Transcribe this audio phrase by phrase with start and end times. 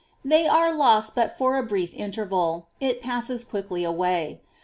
[0.25, 4.41] They are lost but for a brief interval; it passes quickly away.